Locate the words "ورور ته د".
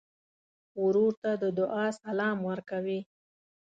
0.83-1.45